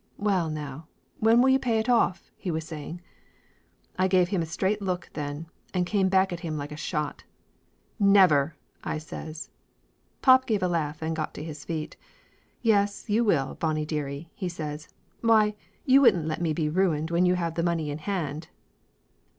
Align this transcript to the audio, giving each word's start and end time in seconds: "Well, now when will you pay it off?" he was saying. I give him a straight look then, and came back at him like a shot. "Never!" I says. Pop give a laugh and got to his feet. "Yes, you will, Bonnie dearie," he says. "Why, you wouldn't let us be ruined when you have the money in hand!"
"Well, 0.17 0.49
now 0.49 0.87
when 1.19 1.43
will 1.43 1.49
you 1.49 1.59
pay 1.59 1.77
it 1.77 1.87
off?" 1.87 2.31
he 2.35 2.49
was 2.49 2.65
saying. 2.65 3.01
I 3.99 4.07
give 4.07 4.29
him 4.29 4.41
a 4.41 4.47
straight 4.47 4.81
look 4.81 5.07
then, 5.13 5.45
and 5.75 5.85
came 5.85 6.09
back 6.09 6.33
at 6.33 6.39
him 6.39 6.57
like 6.57 6.71
a 6.71 6.75
shot. 6.75 7.23
"Never!" 7.99 8.55
I 8.83 8.97
says. 8.97 9.51
Pop 10.23 10.47
give 10.47 10.63
a 10.63 10.67
laugh 10.67 11.03
and 11.03 11.15
got 11.15 11.35
to 11.35 11.43
his 11.43 11.63
feet. 11.63 11.97
"Yes, 12.63 13.11
you 13.11 13.23
will, 13.23 13.53
Bonnie 13.59 13.85
dearie," 13.85 14.31
he 14.33 14.49
says. 14.49 14.89
"Why, 15.19 15.53
you 15.85 16.01
wouldn't 16.01 16.25
let 16.25 16.39
us 16.41 16.53
be 16.55 16.67
ruined 16.67 17.11
when 17.11 17.27
you 17.27 17.35
have 17.35 17.53
the 17.53 17.61
money 17.61 17.91
in 17.91 17.99
hand!" 17.99 18.47